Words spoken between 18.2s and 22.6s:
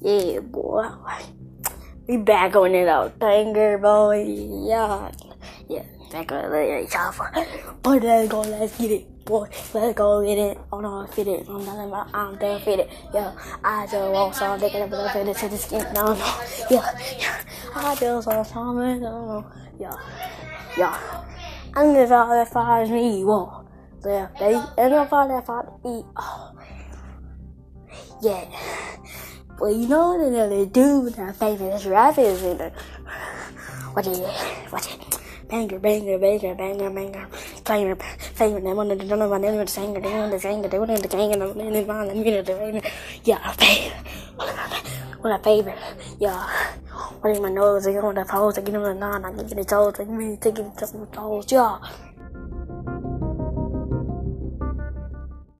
want some, no. Yeah, yeah. I'm the father that